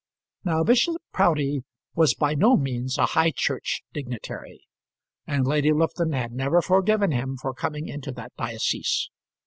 [0.43, 1.63] Now Bishop Proudie
[1.93, 4.61] was by no means a High Church dignitary,
[5.27, 9.11] and Lady Lufton had never forgiven him for coming into that diocese.